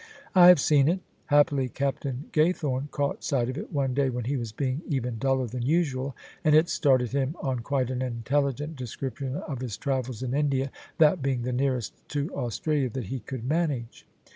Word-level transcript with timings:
"I 0.35 0.47
have 0.47 0.59
seen 0.59 0.87
it 0.87 0.99
Happily 1.27 1.69
Captain 1.69 2.27
Gaythome 2.33 2.89
caught 2.89 3.23
sight 3.23 3.49
of 3.51 3.57
it 3.59 3.71
one 3.71 3.93
day 3.93 4.09
when 4.09 4.23
he 4.23 4.35
was 4.35 4.51
being 4.51 4.81
even 4.89 5.19
duller 5.19 5.45
than 5.45 5.61
usual, 5.61 6.15
and 6.43 6.55
it 6.55 6.69
started 6.69 7.11
him 7.11 7.35
on 7.39 7.59
quite 7.59 7.91
an 7.91 8.01
intelligent 8.01 8.75
description 8.75 9.35
of 9.35 9.61
his 9.61 9.77
travels 9.77 10.23
in 10.23 10.33
India— 10.33 10.71
^that 10.99 11.21
being 11.21 11.43
the 11.43 11.53
nearest 11.53 11.93
to 12.09 12.33
Australia 12.35 12.89
that 12.89 13.05
he 13.13 13.19
could 13.19 13.43
manage." 13.43 14.07